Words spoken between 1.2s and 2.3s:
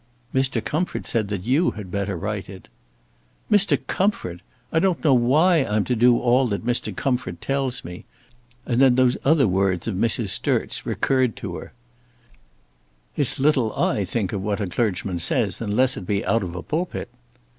that you had better